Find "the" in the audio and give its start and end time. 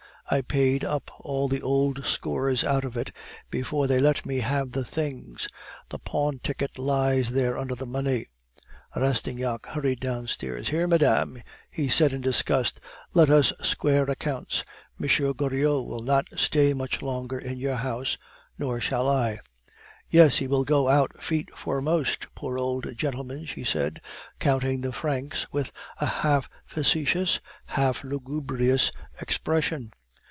1.49-1.61, 4.71-4.85, 5.89-5.99, 7.75-7.85, 24.79-24.93